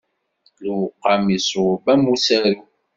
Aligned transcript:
Lewqam 0.67 1.25
iṣweb 1.37 1.85
am 1.93 2.03
usaru. 2.13 2.61